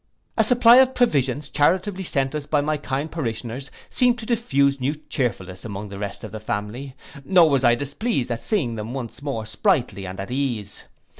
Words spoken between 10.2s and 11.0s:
ease.